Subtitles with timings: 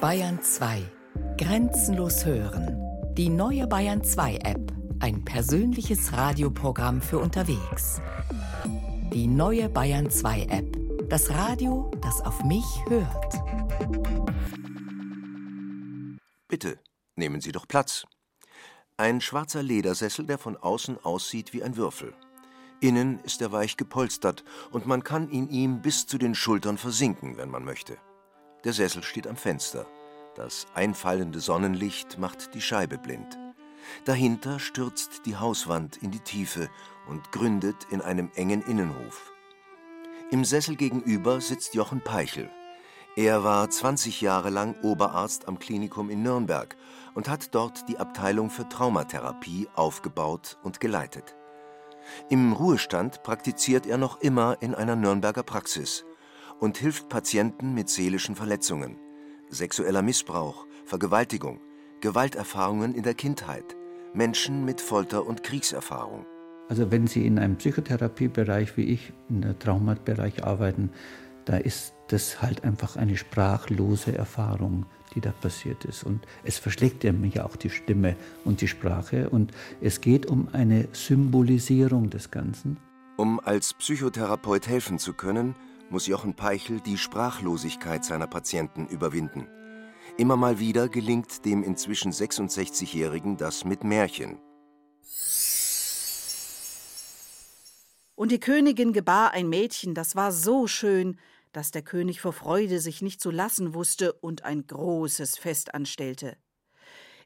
[0.00, 0.82] Bayern 2.
[1.38, 2.78] Grenzenlos hören.
[3.14, 4.72] Die neue Bayern 2 App.
[5.00, 8.02] Ein persönliches Radioprogramm für unterwegs.
[9.14, 11.08] Die neue Bayern 2 App.
[11.08, 13.34] Das Radio, das auf mich hört.
[16.48, 16.78] Bitte,
[17.14, 18.04] nehmen Sie doch Platz.
[18.98, 22.12] Ein schwarzer Ledersessel, der von außen aussieht wie ein Würfel.
[22.80, 27.38] Innen ist er weich gepolstert und man kann in ihm bis zu den Schultern versinken,
[27.38, 27.96] wenn man möchte.
[28.66, 29.86] Der Sessel steht am Fenster.
[30.34, 33.38] Das einfallende Sonnenlicht macht die Scheibe blind.
[34.06, 36.68] Dahinter stürzt die Hauswand in die Tiefe
[37.08, 39.32] und gründet in einem engen Innenhof.
[40.32, 42.50] Im Sessel gegenüber sitzt Jochen Peichel.
[43.14, 46.74] Er war 20 Jahre lang Oberarzt am Klinikum in Nürnberg
[47.14, 51.36] und hat dort die Abteilung für Traumatherapie aufgebaut und geleitet.
[52.30, 56.04] Im Ruhestand praktiziert er noch immer in einer Nürnberger Praxis
[56.60, 58.96] und hilft Patienten mit seelischen Verletzungen,
[59.50, 61.60] sexueller Missbrauch, Vergewaltigung,
[62.00, 63.76] Gewalterfahrungen in der Kindheit,
[64.14, 66.26] Menschen mit Folter- und Kriegserfahrung.
[66.68, 70.90] Also wenn Sie in einem Psychotherapiebereich wie ich, in der Traumatbereich arbeiten,
[71.44, 76.04] da ist das halt einfach eine sprachlose Erfahrung, die da passiert ist.
[76.04, 79.30] Und es verschlägt ja mich auch die Stimme und die Sprache.
[79.30, 82.78] Und es geht um eine Symbolisierung des Ganzen.
[83.16, 85.54] Um als Psychotherapeut helfen zu können,
[85.90, 89.48] muss Jochen Peichel die Sprachlosigkeit seiner Patienten überwinden.
[90.16, 94.38] Immer mal wieder gelingt dem inzwischen 66-Jährigen das mit Märchen.
[98.14, 101.18] Und die Königin gebar ein Mädchen, das war so schön,
[101.52, 106.36] dass der König vor Freude sich nicht zu lassen wusste und ein großes Fest anstellte.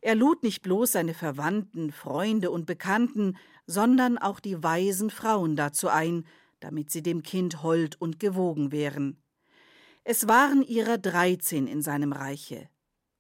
[0.02, 3.36] Er lud nicht bloß seine Verwandten, Freunde und Bekannten,
[3.66, 6.24] sondern auch die weisen Frauen dazu ein,
[6.60, 9.20] damit sie dem Kind hold und gewogen wären.
[10.04, 12.68] Es waren ihrer dreizehn in seinem Reiche.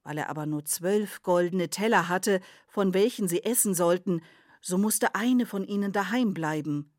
[0.02, 4.22] Weil er aber nur zwölf goldene Teller hatte, von welchen sie essen sollten,
[4.60, 6.90] so musste eine von ihnen daheim bleiben.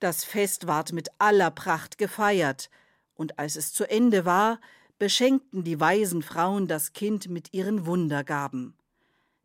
[0.00, 2.70] Das Fest ward mit aller Pracht gefeiert,
[3.14, 4.60] und als es zu Ende war,
[4.98, 8.76] beschenkten die weisen Frauen das Kind mit ihren Wundergaben.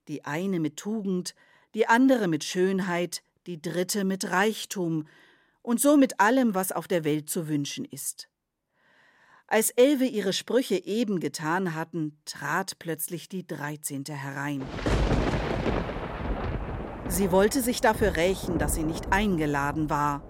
[0.07, 1.33] Die eine mit Tugend,
[1.73, 5.07] die andere mit Schönheit, die dritte mit Reichtum,
[5.63, 8.29] und so mit allem, was auf der Welt zu wünschen ist.
[9.47, 14.63] Als Elve ihre Sprüche eben getan hatten, trat plötzlich die Dreizehnte herein.
[17.07, 20.23] Sie wollte sich dafür rächen, dass sie nicht eingeladen war,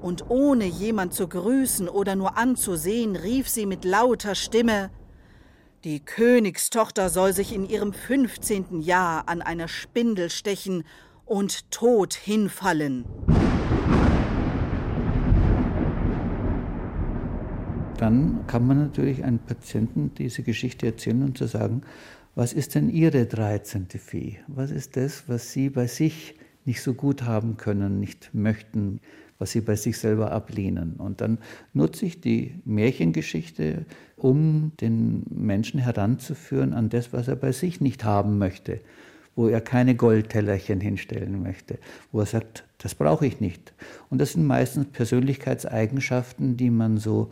[0.00, 4.90] und ohne jemand zu grüßen oder nur anzusehen, rief sie mit lauter Stimme
[5.84, 10.84] Die Königstochter soll sich in ihrem fünfzehnten Jahr an einer Spindel stechen
[11.26, 13.04] und tot hinfallen.
[18.00, 21.82] Dann kann man natürlich einem Patienten diese Geschichte erzählen und zu sagen,
[22.34, 23.88] was ist denn Ihre 13.
[23.88, 24.38] Fee?
[24.46, 26.34] Was ist das, was Sie bei sich
[26.64, 29.00] nicht so gut haben können, nicht möchten,
[29.38, 30.94] was Sie bei sich selber ablehnen?
[30.94, 31.38] Und dann
[31.74, 33.84] nutze ich die Märchengeschichte,
[34.16, 38.80] um den Menschen heranzuführen an das, was er bei sich nicht haben möchte
[39.36, 41.78] wo er keine Goldtellerchen hinstellen möchte,
[42.12, 43.72] wo er sagt, das brauche ich nicht.
[44.10, 47.30] Und das sind meistens Persönlichkeitseigenschaften, die man so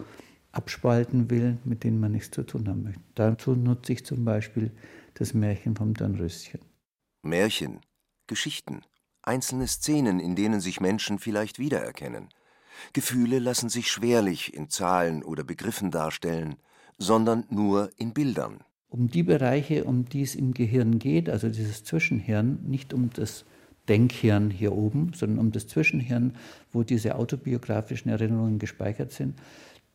[0.58, 3.00] abspalten will, mit denen man nichts zu tun haben möchte.
[3.14, 4.72] Dazu nutze ich zum Beispiel
[5.14, 6.60] das Märchen vom Dornröschen.
[7.22, 7.80] Märchen,
[8.26, 8.82] Geschichten,
[9.22, 12.28] einzelne Szenen, in denen sich Menschen vielleicht wiedererkennen.
[12.92, 16.56] Gefühle lassen sich schwerlich in Zahlen oder Begriffen darstellen,
[16.98, 18.64] sondern nur in Bildern.
[18.88, 23.44] Um die Bereiche, um die es im Gehirn geht, also dieses Zwischenhirn, nicht um das
[23.88, 26.34] Denkhirn hier oben, sondern um das Zwischenhirn,
[26.72, 29.34] wo diese autobiografischen Erinnerungen gespeichert sind,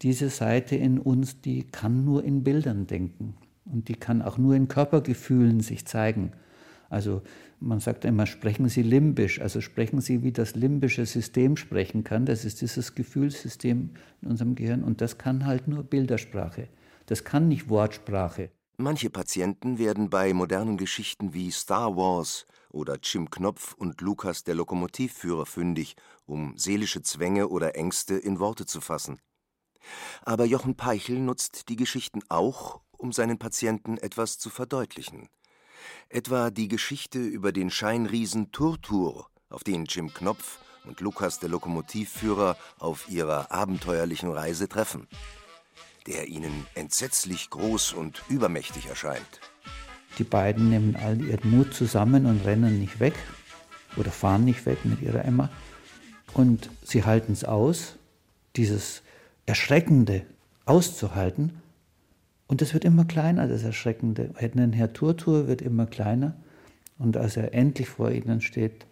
[0.04, 4.54] diese Seite in uns, die kann nur in Bildern denken und die kann auch nur
[4.54, 6.34] in Körpergefühlen sich zeigen.
[6.90, 7.22] Also
[7.60, 12.26] man sagt immer, sprechen Sie limbisch, also sprechen Sie, wie das limbische System sprechen kann.
[12.26, 13.92] Das ist dieses Gefühlssystem
[14.22, 16.68] in unserem Gehirn und das kann halt nur Bildersprache.
[17.06, 18.50] Das kann nicht Wortsprache.
[18.78, 24.56] Manche Patienten werden bei modernen Geschichten wie Star Wars oder Jim Knopf und Lukas der
[24.56, 25.96] Lokomotivführer fündig,
[26.26, 29.20] um seelische Zwänge oder Ängste in Worte zu fassen.
[30.24, 35.30] Aber Jochen Peichel nutzt die Geschichten auch, um seinen Patienten etwas zu verdeutlichen.
[36.10, 42.58] Etwa die Geschichte über den Scheinriesen Turtur, auf den Jim Knopf und Lukas der Lokomotivführer
[42.80, 45.08] auf ihrer abenteuerlichen Reise treffen,
[46.08, 49.42] der ihnen entsetzlich groß und übermächtig erscheint.
[50.18, 53.16] Die beiden nehmen all ihren Mut zusammen und rennen nicht weg
[53.96, 55.50] oder fahren nicht weg mit ihrer Emma.
[56.34, 57.96] Und sie halten es aus,
[58.56, 59.02] dieses
[59.46, 60.26] Erschreckende
[60.66, 61.62] auszuhalten.
[62.48, 64.32] Und es wird immer kleiner, das Erschreckende.
[64.38, 66.36] Herr Turtur wird immer kleiner.
[66.98, 68.86] Und als er endlich vor ihnen steht,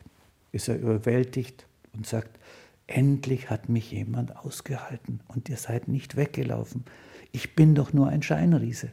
[0.51, 2.39] ist er überwältigt und sagt,
[2.88, 6.83] endlich hat mich jemand ausgehalten und ihr seid nicht weggelaufen.
[7.31, 8.92] Ich bin doch nur ein Scheinriese.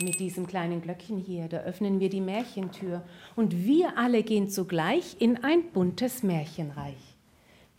[0.00, 3.02] Mit diesem kleinen Glöckchen hier, da öffnen wir die Märchentür
[3.34, 7.11] und wir alle gehen zugleich in ein buntes Märchenreich.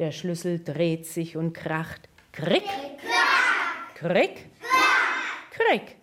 [0.03, 2.09] Der Schlüssel dreht sich und kracht.
[2.33, 2.65] Krick,
[3.95, 4.49] krick,
[5.49, 5.95] krick.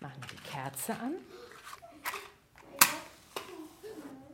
[0.00, 1.14] Machen wir die Kerze an.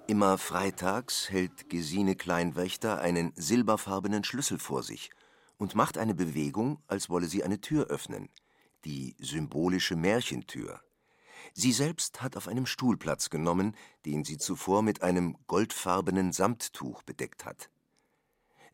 [0.06, 5.10] Immer freitags hält Gesine Kleinwächter einen silberfarbenen Schlüssel vor sich
[5.58, 8.30] und macht eine Bewegung, als wolle sie eine Tür öffnen.
[8.86, 10.80] Die symbolische Märchentür.
[11.52, 17.02] Sie selbst hat auf einem Stuhl Platz genommen, den sie zuvor mit einem goldfarbenen Samttuch
[17.02, 17.68] bedeckt hat.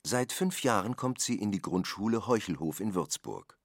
[0.06, 3.56] Seit fünf Jahren kommt sie in die Grundschule Heuchelhof in Würzburg.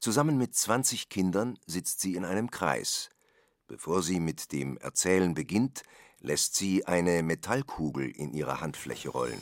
[0.00, 3.08] Zusammen mit 20 Kindern sitzt sie in einem Kreis.
[3.68, 5.84] Bevor sie mit dem Erzählen beginnt,
[6.18, 9.40] lässt sie eine Metallkugel in ihre Handfläche rollen.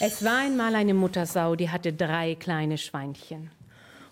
[0.00, 3.50] Es war einmal eine Muttersau, die hatte drei kleine Schweinchen.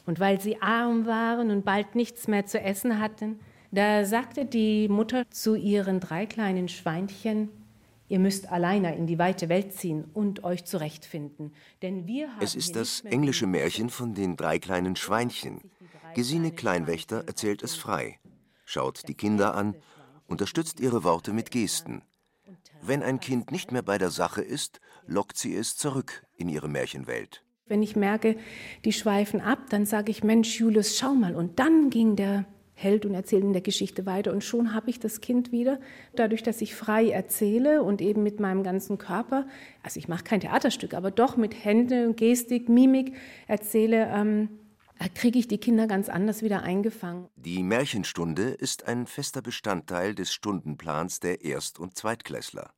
[0.05, 3.40] Und weil sie arm waren und bald nichts mehr zu essen hatten,
[3.70, 7.49] da sagte die Mutter zu ihren drei kleinen Schweinchen,
[8.14, 11.52] Ihr müsst alleine in die weite Welt ziehen und euch zurechtfinden,
[11.82, 15.61] denn wir haben Es ist das englische Märchen von den drei kleinen Schweinchen.
[16.14, 18.20] Gesine Kleinwächter erzählt es frei,
[18.66, 19.75] schaut die Kinder an,
[20.28, 22.02] unterstützt ihre Worte mit Gesten.
[22.82, 26.69] Wenn ein Kind nicht mehr bei der Sache ist, lockt sie es zurück in ihre
[26.69, 27.43] Märchenwelt.
[27.66, 28.37] Wenn ich merke,
[28.84, 31.34] die schweifen ab, dann sage ich, Mensch, Julius, schau mal.
[31.34, 32.44] Und dann ging der
[32.75, 34.32] hält und erzählt in der Geschichte weiter.
[34.32, 35.81] Und schon habe ich das Kind wieder,
[36.15, 39.47] dadurch, dass ich frei erzähle und eben mit meinem ganzen Körper,
[39.82, 43.15] also ich mache kein Theaterstück, aber doch mit Hände, Gestik, Mimik
[43.47, 44.49] erzähle, ähm,
[45.15, 47.29] kriege ich die Kinder ganz anders wieder eingefangen.
[47.37, 52.73] Die Märchenstunde ist ein fester Bestandteil des Stundenplans der Erst- und Zweitklässler.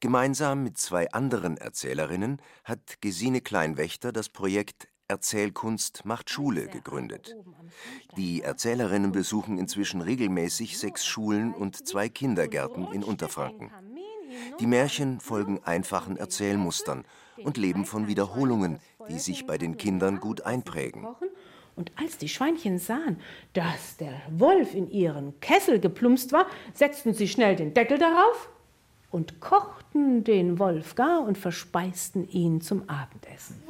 [0.00, 7.36] Gemeinsam mit zwei anderen Erzählerinnen hat Gesine Kleinwächter das Projekt Erzählkunst macht Schule gegründet.
[8.16, 13.72] Die Erzählerinnen besuchen inzwischen regelmäßig sechs Schulen und zwei Kindergärten in Unterfranken.
[14.60, 17.04] Die Märchen folgen einfachen Erzählmustern
[17.42, 18.78] und leben von Wiederholungen,
[19.08, 21.04] die sich bei den Kindern gut einprägen.
[21.74, 23.18] Und als die Schweinchen sahen,
[23.52, 28.48] dass der Wolf in ihren Kessel geplumpst war, setzten sie schnell den Deckel darauf
[29.10, 33.60] und kochten den Wolf gar und verspeisten ihn zum Abendessen.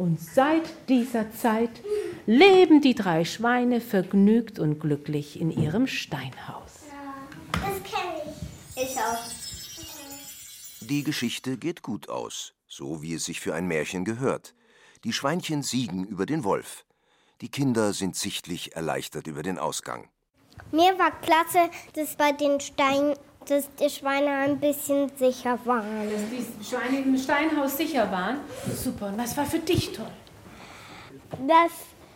[0.00, 1.82] Und seit dieser Zeit
[2.24, 6.86] leben die drei Schweine vergnügt und glücklich in ihrem Steinhaus.
[6.88, 8.34] Ja, das kenne
[8.76, 8.82] ich.
[8.82, 9.18] Ich auch.
[10.80, 14.54] Die Geschichte geht gut aus, so wie es sich für ein Märchen gehört.
[15.04, 16.86] Die Schweinchen siegen über den Wolf.
[17.42, 20.08] Die Kinder sind sichtlich erleichtert über den Ausgang.
[20.72, 26.10] Mir war klasse, dass bei den Steinen dass die Schweine ein bisschen sicher waren.
[26.10, 28.38] Dass die Schweine im Steinhaus sicher waren?
[28.74, 29.08] Super.
[29.08, 30.10] Und was war für dich toll?
[31.46, 31.72] Dass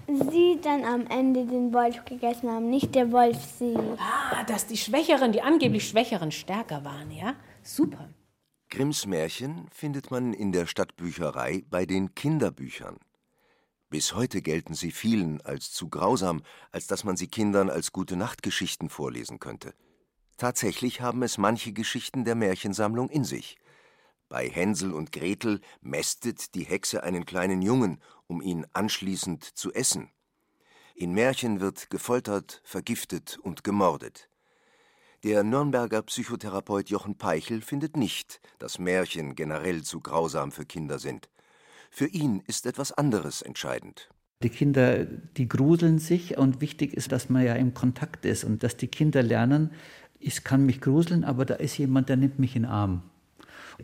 [0.07, 3.75] sie dann am Ende den Wolf gegessen haben, nicht der Wolf sie.
[3.99, 7.35] Ah, dass die Schwächeren, die angeblich Schwächeren, stärker waren, ja?
[7.63, 8.11] Super.
[8.71, 12.99] Grimms Märchen findet man in der Stadtbücherei bei den Kinderbüchern.
[13.89, 18.17] Bis heute gelten sie vielen als zu grausam, als dass man sie Kindern als gute
[18.17, 19.75] Nachtgeschichten vorlesen könnte.
[20.37, 23.57] Tatsächlich haben es manche Geschichten der Märchensammlung in sich.
[24.29, 30.11] Bei Hänsel und Gretel mästet die Hexe einen kleinen Jungen, um ihn anschließend zu essen.
[30.97, 34.29] In Märchen wird gefoltert, vergiftet und gemordet.
[35.25, 41.31] Der Nürnberger Psychotherapeut Jochen Peichel findet nicht, dass Märchen generell zu grausam für Kinder sind.
[41.91, 44.11] Für ihn ist etwas anderes entscheidend.
[44.43, 48.63] Die Kinder, die gruseln sich und wichtig ist, dass man ja im Kontakt ist und
[48.63, 49.71] dass die Kinder lernen,
[50.25, 53.03] ich kann mich gruseln, aber da ist jemand, der nimmt mich in den Arm.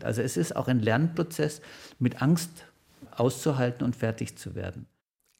[0.01, 1.61] Also es ist auch ein Lernprozess,
[1.99, 2.65] mit Angst
[3.11, 4.87] auszuhalten und fertig zu werden.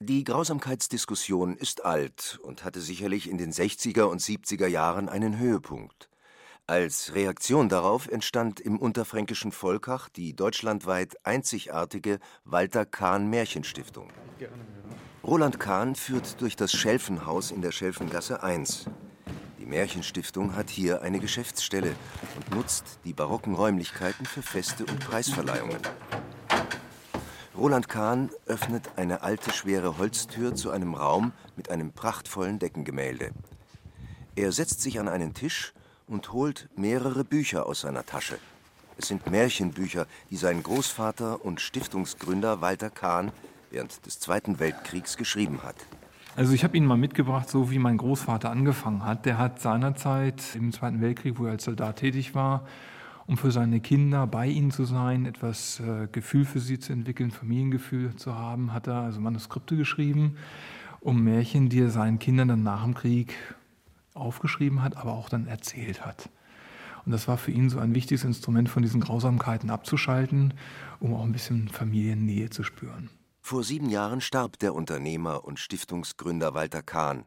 [0.00, 6.08] Die Grausamkeitsdiskussion ist alt und hatte sicherlich in den 60er und 70er Jahren einen Höhepunkt.
[6.66, 14.10] Als Reaktion darauf entstand im unterfränkischen Volkach die deutschlandweit einzigartige Walter Kahn Märchenstiftung.
[15.24, 18.86] Roland Kahn führt durch das Schelfenhaus in der Schelfengasse 1.
[19.62, 21.94] Die Märchenstiftung hat hier eine Geschäftsstelle
[22.34, 25.78] und nutzt die barocken Räumlichkeiten für Feste und Preisverleihungen.
[27.56, 33.30] Roland Kahn öffnet eine alte, schwere Holztür zu einem Raum mit einem prachtvollen Deckengemälde.
[34.34, 35.74] Er setzt sich an einen Tisch
[36.08, 38.38] und holt mehrere Bücher aus seiner Tasche.
[38.98, 43.30] Es sind Märchenbücher, die sein Großvater und Stiftungsgründer Walter Kahn
[43.70, 45.76] während des Zweiten Weltkriegs geschrieben hat.
[46.34, 49.26] Also ich habe ihn mal mitgebracht, so wie mein Großvater angefangen hat.
[49.26, 52.64] Der hat seinerzeit im Zweiten Weltkrieg, wo er als Soldat tätig war,
[53.26, 57.30] um für seine Kinder bei ihnen zu sein, etwas äh, Gefühl für sie zu entwickeln,
[57.30, 60.36] Familiengefühl zu haben, hat er also Manuskripte geschrieben,
[61.00, 63.34] um Märchen, die er seinen Kindern dann nach dem Krieg
[64.14, 66.30] aufgeschrieben hat, aber auch dann erzählt hat.
[67.04, 70.54] Und das war für ihn so ein wichtiges Instrument, von diesen Grausamkeiten abzuschalten,
[70.98, 73.10] um auch ein bisschen Familiennähe zu spüren.
[73.44, 77.26] Vor sieben Jahren starb der Unternehmer und Stiftungsgründer Walter Kahn.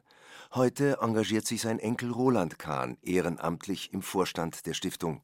[0.53, 5.21] Heute engagiert sich sein Enkel Roland Kahn ehrenamtlich im Vorstand der Stiftung.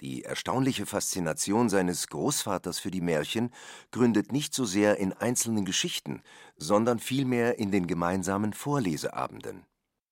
[0.00, 3.50] Die erstaunliche Faszination seines Großvaters für die Märchen
[3.90, 6.22] gründet nicht so sehr in einzelnen Geschichten,
[6.56, 9.64] sondern vielmehr in den gemeinsamen Vorleseabenden.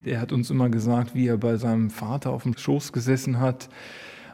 [0.03, 3.69] Er hat uns immer gesagt, wie er bei seinem Vater auf dem Schoß gesessen hat,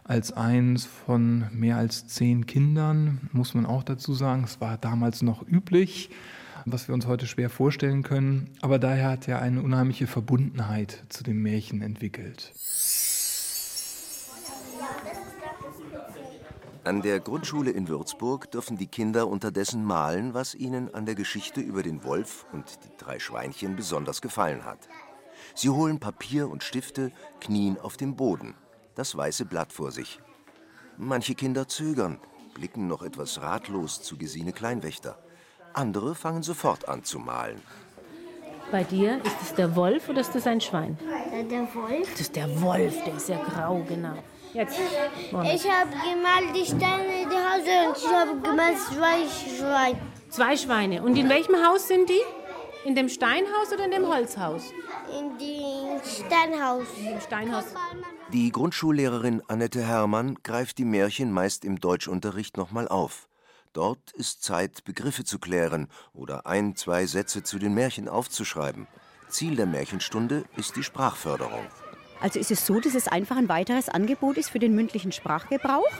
[0.08, 4.44] als eins von mehr als zehn Kindern, muss man auch dazu sagen.
[4.44, 6.10] Es war damals noch üblich,
[6.64, 8.50] was wir uns heute schwer vorstellen können.
[8.60, 12.52] Aber daher hat er eine unheimliche Verbundenheit zu dem Märchen entwickelt.
[16.84, 21.60] An der Grundschule in Würzburg dürfen die Kinder unterdessen malen, was ihnen an der Geschichte
[21.60, 24.78] über den Wolf und die drei Schweinchen besonders gefallen hat.
[25.56, 27.10] Sie holen Papier und Stifte,
[27.40, 28.54] knien auf dem Boden
[28.96, 30.20] das weiße Blatt vor sich.
[30.96, 32.18] Manche Kinder zögern,
[32.54, 35.18] blicken noch etwas ratlos zu Gesine Kleinwächter.
[35.74, 37.60] Andere fangen sofort an zu malen.
[38.72, 40.98] Bei dir ist es der Wolf oder ist das ein Schwein?
[41.50, 42.10] Der Wolf.
[42.10, 44.16] Das ist der Wolf, der ist ja grau, genau.
[44.52, 44.78] Jetzt.
[45.30, 45.54] Mohammed.
[45.54, 49.98] Ich habe gemalt die Steine der Hause und ich habe gemalt zwei Schweine.
[50.30, 51.02] Zwei Schweine.
[51.02, 52.22] Und in welchem Haus sind die?
[52.84, 54.62] In dem Steinhaus oder in dem Holzhaus?
[55.18, 56.86] In dem Steinhaus.
[56.98, 57.66] Im Steinhaus.
[58.32, 63.28] Die Grundschullehrerin Annette Herrmann greift die Märchen meist im Deutschunterricht nochmal auf.
[63.72, 68.88] Dort ist Zeit, Begriffe zu klären oder ein, zwei Sätze zu den Märchen aufzuschreiben.
[69.28, 71.66] Ziel der Märchenstunde ist die Sprachförderung.
[72.20, 75.92] Also ist es so, dass es einfach ein weiteres Angebot ist für den mündlichen Sprachgebrauch.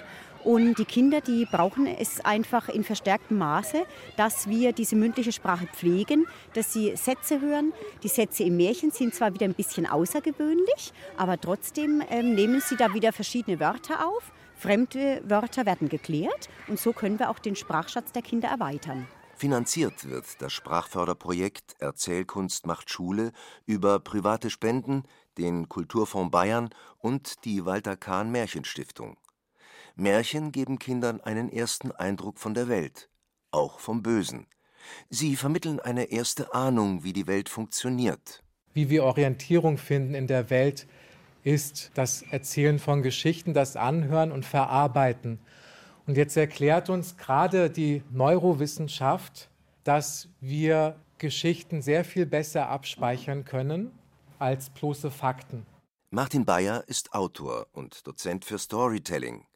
[0.46, 3.84] Und die Kinder, die brauchen es einfach in verstärktem Maße,
[4.16, 6.24] dass wir diese mündliche Sprache pflegen,
[6.54, 7.72] dass sie Sätze hören.
[8.04, 12.76] Die Sätze im Märchen sind zwar wieder ein bisschen außergewöhnlich, aber trotzdem ähm, nehmen sie
[12.76, 14.30] da wieder verschiedene Wörter auf.
[14.54, 19.08] Fremde Wörter werden geklärt und so können wir auch den Sprachschatz der Kinder erweitern.
[19.34, 23.32] Finanziert wird das Sprachförderprojekt Erzählkunst macht Schule
[23.66, 25.02] über private Spenden,
[25.38, 29.16] den Kulturfonds Bayern und die Walter Kahn Märchenstiftung.
[29.98, 33.08] Märchen geben Kindern einen ersten Eindruck von der Welt,
[33.50, 34.46] auch vom Bösen.
[35.08, 38.42] Sie vermitteln eine erste Ahnung, wie die Welt funktioniert.
[38.74, 40.86] Wie wir Orientierung finden in der Welt,
[41.44, 45.38] ist das Erzählen von Geschichten, das Anhören und Verarbeiten.
[46.06, 49.48] Und jetzt erklärt uns gerade die Neurowissenschaft,
[49.82, 53.92] dass wir Geschichten sehr viel besser abspeichern können
[54.38, 55.64] als bloße Fakten.
[56.10, 59.46] Martin Bayer ist Autor und Dozent für Storytelling.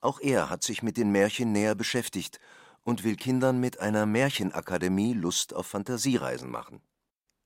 [0.00, 2.40] Auch er hat sich mit den Märchen näher beschäftigt
[2.82, 6.80] und will Kindern mit einer Märchenakademie Lust auf Fantasiereisen machen.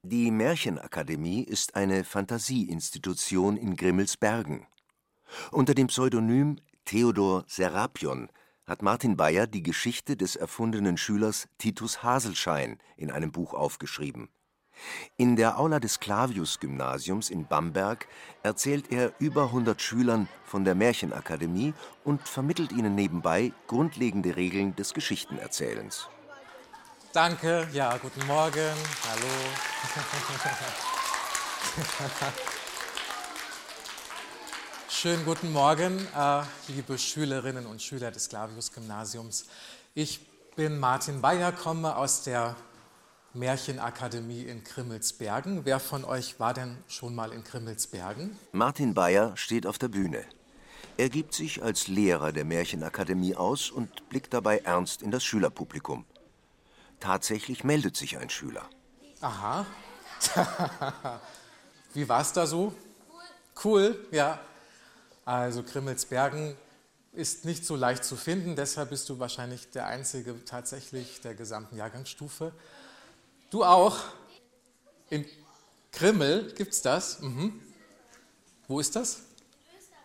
[0.03, 4.67] Die Märchenakademie ist eine Fantasieinstitution in Grimmelsbergen.
[5.51, 8.31] Unter dem Pseudonym Theodor Serapion
[8.67, 14.31] hat Martin Bayer die Geschichte des erfundenen Schülers Titus Haselschein in einem Buch aufgeschrieben.
[15.17, 18.07] In der Aula des Clavius-Gymnasiums in Bamberg
[18.43, 24.95] erzählt er über 100 Schülern von der Märchenakademie und vermittelt ihnen nebenbei grundlegende Regeln des
[24.95, 26.09] Geschichtenerzählens.
[27.13, 28.73] Danke, ja, guten Morgen,
[29.09, 29.27] hallo.
[34.89, 39.47] Schönen guten Morgen, äh, liebe Schülerinnen und Schüler des Clavius-Gymnasiums.
[39.95, 40.21] Ich
[40.57, 42.55] bin Martin Bayer, komme aus der
[43.33, 45.65] Märchenakademie in Krimmelsbergen.
[45.65, 48.37] Wer von euch war denn schon mal in Krimmelsbergen?
[48.53, 50.25] Martin Bayer steht auf der Bühne.
[50.97, 56.05] Er gibt sich als Lehrer der Märchenakademie aus und blickt dabei ernst in das Schülerpublikum.
[56.99, 58.69] Tatsächlich meldet sich ein Schüler.
[59.21, 59.65] Aha.
[61.95, 62.75] Wie war es da so?
[63.65, 64.41] Cool, ja.
[65.25, 66.57] Also Krimmelsbergen
[67.13, 71.77] ist nicht so leicht zu finden, deshalb bist du wahrscheinlich der Einzige tatsächlich der gesamten
[71.77, 72.53] Jahrgangsstufe.
[73.51, 73.99] Du auch?
[75.11, 75.27] In
[75.91, 77.21] Krimmel gibt es das?
[77.21, 77.61] Mhm.
[78.69, 79.23] Wo ist das?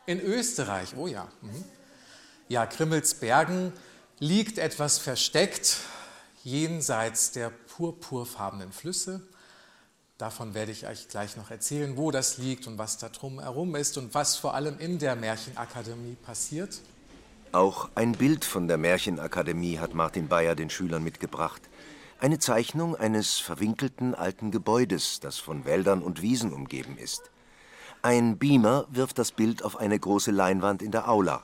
[0.07, 1.27] In Österreich, oh ja.
[1.41, 1.63] Mhm.
[2.47, 3.71] Ja, Krimmelsbergen
[4.19, 5.77] liegt etwas versteckt
[6.43, 9.21] jenseits der purpurfarbenen Flüsse.
[10.17, 13.75] Davon werde ich euch gleich noch erzählen, wo das liegt und was da drum herum
[13.75, 16.79] ist und was vor allem in der Märchenakademie passiert.
[17.51, 21.61] Auch ein Bild von der Märchenakademie hat Martin Bayer den Schülern mitgebracht.
[22.17, 27.29] Eine Zeichnung eines verwinkelten alten Gebäudes, das von Wäldern und Wiesen umgeben ist.
[28.01, 31.43] Ein Beamer wirft das Bild auf eine große Leinwand in der Aula.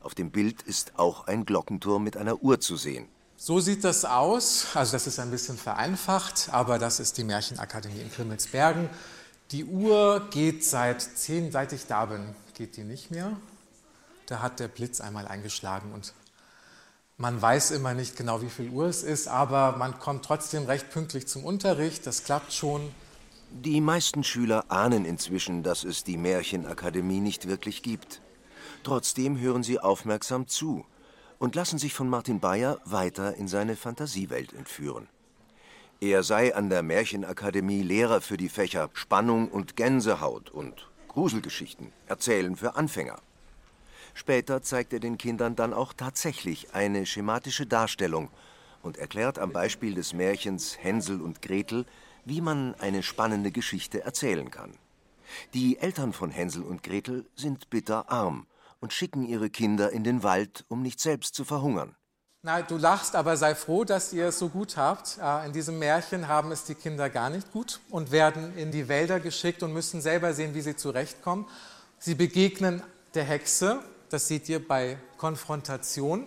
[0.00, 3.08] Auf dem Bild ist auch ein Glockenturm mit einer Uhr zu sehen.
[3.36, 4.66] So sieht das aus.
[4.74, 8.88] Also das ist ein bisschen vereinfacht, aber das ist die Märchenakademie in Krimmelsbergen.
[9.50, 13.36] Die Uhr geht seit zehn, seit ich da bin, geht die nicht mehr.
[14.26, 16.14] Da hat der Blitz einmal eingeschlagen und
[17.16, 20.90] man weiß immer nicht genau, wie viel Uhr es ist, aber man kommt trotzdem recht
[20.90, 22.06] pünktlich zum Unterricht.
[22.06, 22.92] Das klappt schon.
[23.50, 28.22] Die meisten Schüler ahnen inzwischen, dass es die Märchenakademie nicht wirklich gibt.
[28.82, 30.84] Trotzdem hören sie aufmerksam zu
[31.38, 35.08] und lassen sich von Martin Bayer weiter in seine Fantasiewelt entführen.
[36.00, 42.56] Er sei an der Märchenakademie Lehrer für die Fächer Spannung und Gänsehaut und Gruselgeschichten, Erzählen
[42.56, 43.20] für Anfänger.
[44.14, 48.28] Später zeigt er den Kindern dann auch tatsächlich eine schematische Darstellung
[48.82, 51.86] und erklärt am Beispiel des Märchens Hänsel und Gretel,
[52.24, 54.74] wie man eine spannende Geschichte erzählen kann.
[55.54, 58.46] Die Eltern von Hänsel und Gretel sind bitter arm
[58.80, 61.94] und schicken ihre Kinder in den Wald, um nicht selbst zu verhungern.
[62.44, 65.16] Na, du lachst, aber sei froh, dass ihr es so gut habt.
[65.22, 68.88] Äh, in diesem Märchen haben es die Kinder gar nicht gut und werden in die
[68.88, 71.46] Wälder geschickt und müssen selber sehen, wie sie zurechtkommen.
[72.00, 72.82] Sie begegnen
[73.14, 73.78] der Hexe
[74.12, 76.26] das seht ihr bei Konfrontation.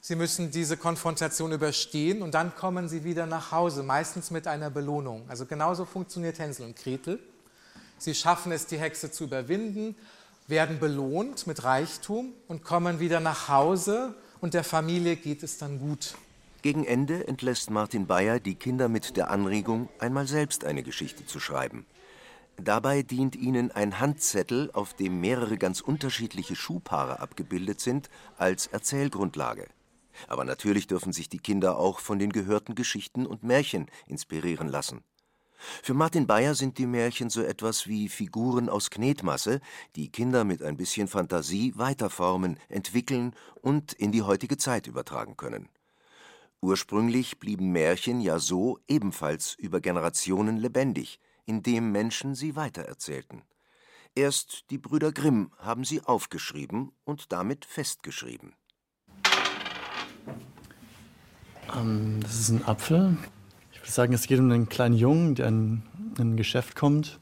[0.00, 4.68] Sie müssen diese Konfrontation überstehen und dann kommen sie wieder nach Hause, meistens mit einer
[4.68, 5.24] Belohnung.
[5.28, 7.20] Also genauso funktioniert Hänsel und Gretel.
[7.98, 9.94] Sie schaffen es, die Hexe zu überwinden,
[10.48, 15.78] werden belohnt mit Reichtum und kommen wieder nach Hause und der Familie geht es dann
[15.78, 16.16] gut.
[16.62, 21.38] Gegen Ende entlässt Martin Bayer die Kinder mit der Anregung, einmal selbst eine Geschichte zu
[21.38, 21.86] schreiben.
[22.56, 28.08] Dabei dient ihnen ein Handzettel, auf dem mehrere ganz unterschiedliche Schuhpaare abgebildet sind,
[28.38, 29.66] als Erzählgrundlage.
[30.28, 35.02] Aber natürlich dürfen sich die Kinder auch von den gehörten Geschichten und Märchen inspirieren lassen.
[35.82, 39.60] Für Martin Bayer sind die Märchen so etwas wie Figuren aus Knetmasse,
[39.96, 45.68] die Kinder mit ein bisschen Fantasie weiterformen, entwickeln und in die heutige Zeit übertragen können.
[46.60, 53.42] Ursprünglich blieben Märchen ja so ebenfalls über Generationen lebendig– indem Menschen sie weitererzählten.
[54.14, 58.54] Erst die Brüder Grimm haben sie aufgeschrieben und damit festgeschrieben.
[61.74, 63.16] Ähm, das ist ein Apfel.
[63.72, 65.82] Ich würde sagen, es geht um einen kleinen Jungen, der in,
[66.18, 67.18] in ein Geschäft kommt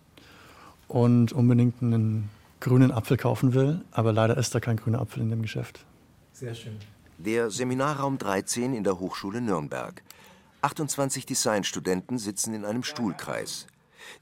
[0.89, 2.29] und unbedingt einen
[2.61, 5.85] grünen Apfel kaufen will, aber leider ist da kein grüner Apfel in dem Geschäft.
[6.33, 6.79] Sehr schön.
[7.19, 10.03] Der Seminarraum 13 in der Hochschule Nürnberg.
[10.61, 13.67] 28 Designstudenten sitzen in einem Stuhlkreis.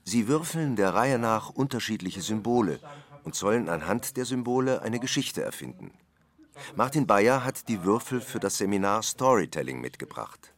[0.05, 2.81] Sie würfeln der Reihe nach unterschiedliche Symbole
[3.25, 5.93] und sollen anhand der Symbole eine Geschichte erfinden.
[6.77, 10.53] Martin Bayer hat die Würfel für das Seminar Storytelling mitgebracht.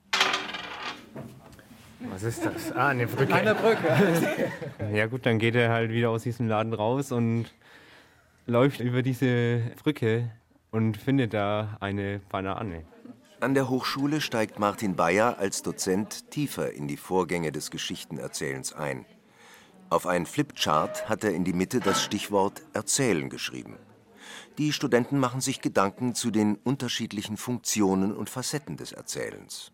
[2.11, 2.73] Was ist das?
[2.73, 3.33] Ah, eine Brücke.
[3.33, 4.51] Eine Brücke.
[4.93, 7.47] ja gut, dann geht er halt wieder aus diesem Laden raus und
[8.47, 10.31] läuft über diese Brücke
[10.73, 12.85] und findet da eine Banane.
[13.43, 19.05] An der Hochschule steigt Martin Bayer als Dozent tiefer in die Vorgänge des Geschichtenerzählens ein.
[19.91, 23.79] Auf ein Flipchart hat er in die Mitte das Stichwort Erzählen geschrieben.
[24.59, 29.73] Die Studenten machen sich Gedanken zu den unterschiedlichen Funktionen und Facetten des Erzählens.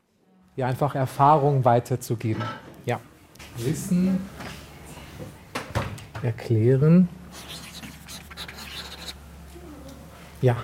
[0.57, 2.45] Ja, einfach Erfahrung weiterzugeben.
[2.87, 2.99] Ja.
[3.59, 4.19] Wissen,
[6.23, 7.07] erklären.
[10.41, 10.57] Ja.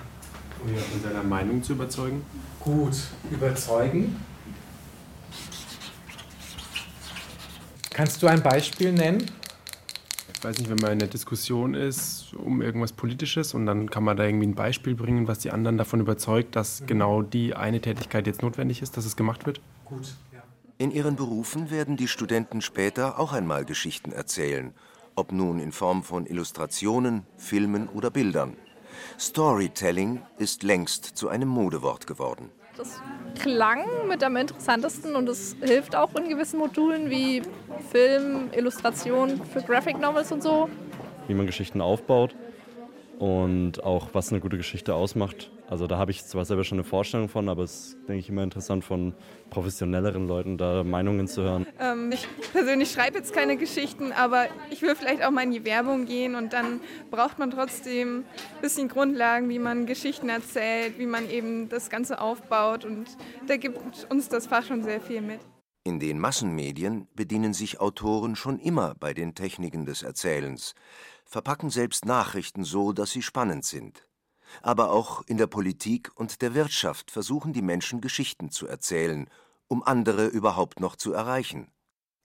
[0.63, 2.25] Um von seiner Meinung zu überzeugen?
[2.65, 2.97] Gut,
[3.31, 4.17] überzeugen.
[7.91, 9.25] Kannst du ein Beispiel nennen?
[10.45, 14.15] weiß nicht, wenn man in der Diskussion ist um irgendwas Politisches und dann kann man
[14.15, 16.85] da irgendwie ein Beispiel bringen, was die anderen davon überzeugt, dass mhm.
[16.85, 19.59] genau die eine Tätigkeit jetzt notwendig ist, dass es gemacht wird.
[19.85, 20.15] Gut.
[20.31, 20.43] Ja.
[20.77, 24.73] In ihren Berufen werden die Studenten später auch einmal Geschichten erzählen,
[25.15, 28.55] ob nun in Form von Illustrationen, Filmen oder Bildern.
[29.19, 32.49] Storytelling ist längst zu einem Modewort geworden.
[32.77, 32.99] Das
[33.39, 37.41] klang mit am interessantesten und es hilft auch in gewissen Modulen wie
[37.91, 40.69] Film, Illustration für Graphic Novels und so.
[41.27, 42.35] Wie man Geschichten aufbaut
[43.19, 45.51] und auch was eine gute Geschichte ausmacht.
[45.67, 48.29] Also da habe ich zwar selber schon eine Vorstellung von, aber es ist, denke ich,
[48.29, 49.15] immer interessant von
[49.49, 51.65] professionelleren Leuten da Meinungen zu hören.
[51.79, 55.65] Ähm, ich persönlich schreibe jetzt keine Geschichten, aber ich will vielleicht auch mal in die
[55.65, 61.07] Werbung gehen und dann braucht man trotzdem ein bisschen Grundlagen, wie man Geschichten erzählt, wie
[61.07, 63.05] man eben das Ganze aufbaut und
[63.47, 65.39] da gibt uns das Fach schon sehr viel mit.
[65.83, 70.73] In den Massenmedien bedienen sich Autoren schon immer bei den Techniken des Erzählens,
[71.25, 74.04] verpacken selbst Nachrichten so, dass sie spannend sind.
[74.61, 79.29] Aber auch in der Politik und der Wirtschaft versuchen die Menschen Geschichten zu erzählen
[79.67, 81.71] um andere überhaupt noch zu erreichen.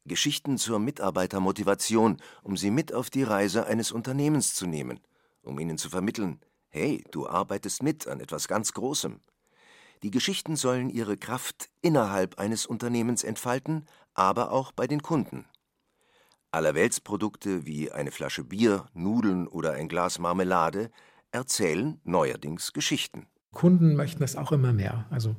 [0.05, 5.01] Geschichten zur Mitarbeitermotivation, um sie mit auf die Reise eines Unternehmens zu nehmen,
[5.43, 9.21] um ihnen zu vermitteln, hey, du arbeitest mit an etwas ganz Großem.
[10.03, 15.45] Die Geschichten sollen ihre Kraft innerhalb eines Unternehmens entfalten, aber auch bei den Kunden.
[16.53, 20.91] Allerweltsprodukte wie eine Flasche Bier, Nudeln oder ein Glas Marmelade
[21.33, 23.27] erzählen neuerdings Geschichten.
[23.53, 25.07] Kunden möchten das auch immer mehr.
[25.11, 25.37] Also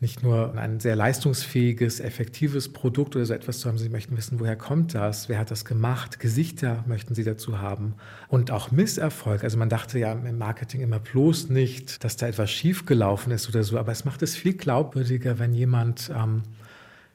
[0.00, 3.78] nicht nur ein sehr leistungsfähiges, effektives Produkt oder so etwas zu haben.
[3.78, 5.28] Sie möchten wissen, woher kommt das?
[5.28, 6.20] Wer hat das gemacht?
[6.20, 7.94] Gesichter möchten sie dazu haben.
[8.28, 9.42] Und auch Misserfolg.
[9.42, 13.64] Also man dachte ja im Marketing immer bloß nicht, dass da etwas schiefgelaufen ist oder
[13.64, 13.76] so.
[13.76, 16.44] Aber es macht es viel glaubwürdiger, wenn jemand ähm,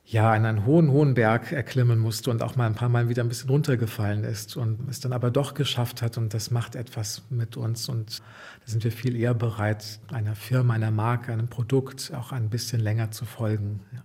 [0.05, 3.23] ja, einen, einen hohen, hohen Berg erklimmen musste und auch mal ein paar Mal wieder
[3.23, 7.23] ein bisschen runtergefallen ist und es dann aber doch geschafft hat und das macht etwas
[7.29, 12.11] mit uns und da sind wir viel eher bereit, einer Firma, einer Marke, einem Produkt
[12.13, 13.79] auch ein bisschen länger zu folgen.
[13.93, 14.03] Ja.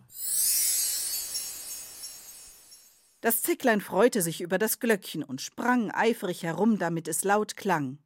[3.21, 7.99] Das Zicklein freute sich über das Glöckchen und sprang eifrig herum, damit es laut klang.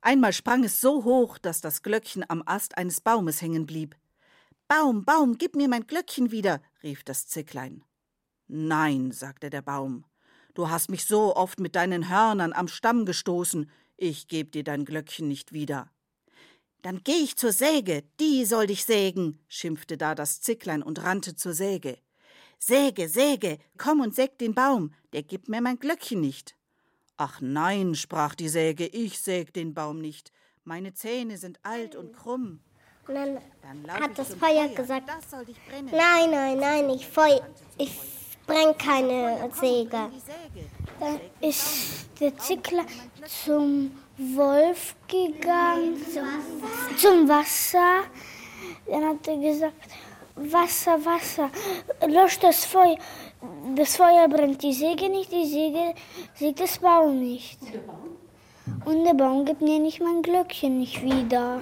[0.00, 3.96] Einmal sprang es so hoch, dass das Glöckchen am Ast eines Baumes hängen blieb.
[4.68, 7.84] Baum, Baum, gib mir mein Glöckchen wieder, rief das Zicklein.
[8.46, 10.04] Nein, sagte der Baum,
[10.54, 14.84] du hast mich so oft mit deinen Hörnern am Stamm gestoßen, ich geb dir dein
[14.84, 15.90] Glöckchen nicht wieder.
[16.82, 21.34] Dann geh ich zur Säge, die soll dich sägen, schimpfte da das Zicklein und rannte
[21.34, 21.98] zur Säge.
[22.58, 26.56] Säge, Säge, komm und säg den Baum, der gibt mir mein Glöckchen nicht.
[27.16, 30.32] Ach nein, sprach die Säge, ich säg den Baum nicht,
[30.64, 32.60] meine Zähne sind alt und krumm.
[33.08, 35.04] Und dann, dann hat das Feuer, Feuer gesagt,
[35.90, 37.38] nein, nein, nein, ich, Feu
[37.78, 37.98] ich
[38.46, 40.10] brenne keine Säge.
[41.00, 42.84] Dann ist der Zickler
[43.44, 45.96] zum Wolf gegangen,
[46.98, 48.04] zum, Wasser.
[48.86, 49.88] Dann hat er gesagt,
[50.36, 51.50] Wasser, Wasser,
[52.06, 52.98] löscht das Feuer.
[53.74, 55.94] Das Feuer brennt die Säge nicht, die Säge
[56.34, 57.58] sägt das Baum nicht.
[58.84, 61.60] Und der Baum gibt mir nicht mein Glöckchen nicht wieder.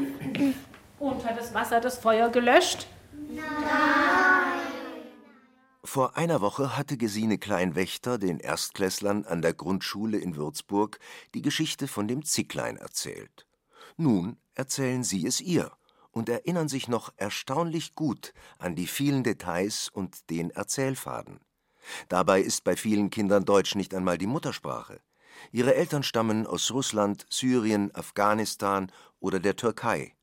[1.01, 2.87] Hat das Wasser das Feuer gelöscht?
[3.29, 3.45] Nein.
[5.85, 10.99] Vor einer Woche hatte Gesine Kleinwächter den Erstklässlern an der Grundschule in Würzburg
[11.35, 13.47] die Geschichte von dem Zicklein erzählt.
[13.97, 15.71] Nun erzählen sie es ihr
[16.11, 21.41] und erinnern sich noch erstaunlich gut an die vielen Details und den Erzählfaden.
[22.09, 25.01] Dabei ist bei vielen Kindern Deutsch nicht einmal die Muttersprache.
[25.53, 30.16] Ihre Eltern stammen aus Russland, Syrien, Afghanistan oder der Türkei.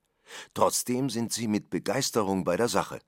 [0.53, 2.99] Trotzdem sind sie mit Begeisterung bei der Sache.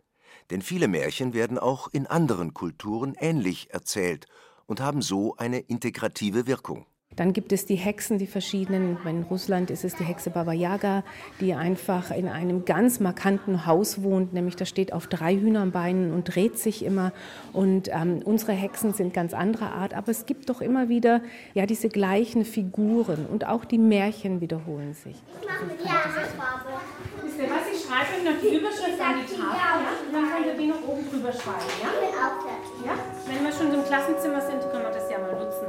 [0.49, 4.27] Denn viele Märchen werden auch in anderen Kulturen ähnlich erzählt
[4.65, 6.85] und haben so eine integrative Wirkung.
[7.15, 8.97] Dann gibt es die Hexen, die verschiedenen.
[9.05, 11.03] In Russland ist es die Hexe Baba Yaga,
[11.39, 16.35] die einfach in einem ganz markanten Haus wohnt, nämlich da steht auf drei Hühnerbeinen und
[16.35, 17.13] dreht sich immer.
[17.53, 21.21] Und ähm, unsere Hexen sind ganz anderer Art, aber es gibt doch immer wieder
[21.53, 25.15] ja diese gleichen Figuren und auch die Märchen wiederholen sich.
[25.41, 26.69] Ich mache die Farbe.
[27.23, 27.73] Wisst ihr was?
[27.73, 29.91] Ich schreibe noch die Überschrift an die Tafel, ja?
[30.05, 31.89] Und dann könnt ihr die noch oben drüber schreiben, ja?
[32.85, 32.97] Ja?
[33.27, 35.67] Wenn wir schon im Klassenzimmer sind, können wir das ja mal nutzen.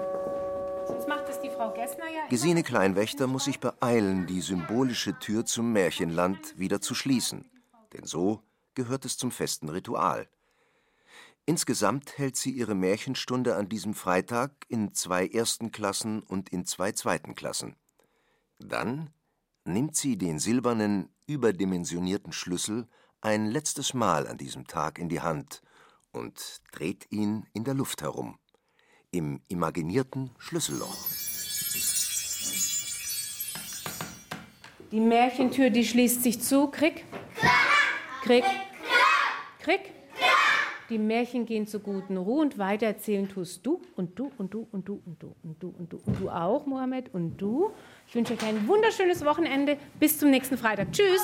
[2.31, 7.51] Gesine Kleinwächter muss sich beeilen, die symbolische Tür zum Märchenland wieder zu schließen,
[7.93, 8.43] denn so
[8.75, 10.29] gehört es zum festen Ritual.
[11.45, 16.93] Insgesamt hält sie ihre Märchenstunde an diesem Freitag in zwei ersten Klassen und in zwei
[16.93, 17.77] zweiten Klassen.
[18.59, 19.11] Dann
[19.65, 22.87] nimmt sie den silbernen, überdimensionierten Schlüssel
[23.21, 25.63] ein letztes Mal an diesem Tag in die Hand
[26.13, 28.39] und dreht ihn in der Luft herum,
[29.11, 30.97] im imaginierten Schlüsselloch.
[34.93, 36.69] Die Märchentür, die schließt sich zu.
[36.69, 37.05] Krieg.
[38.23, 38.45] Krieg.
[39.61, 39.93] Krieg.
[40.89, 44.89] Die Märchen gehen zur guten Ruhe und weitererzählen tust du und du und du und
[44.89, 47.73] du und du und du und du und du auch, Mohammed, und du.
[48.09, 49.77] Ich wünsche euch ein wunderschönes Wochenende.
[49.99, 50.93] Bis zum nächsten Freitag.
[50.93, 51.23] Tschüss.